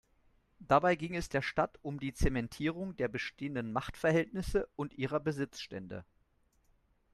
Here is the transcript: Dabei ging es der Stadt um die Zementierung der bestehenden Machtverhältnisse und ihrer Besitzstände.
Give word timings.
Dabei 0.57 0.95
ging 0.95 1.13
es 1.13 1.29
der 1.29 1.43
Stadt 1.43 1.77
um 1.83 1.99
die 1.99 2.11
Zementierung 2.15 2.95
der 2.97 3.07
bestehenden 3.07 3.71
Machtverhältnisse 3.71 4.67
und 4.75 4.95
ihrer 4.95 5.19
Besitzstände. 5.19 6.03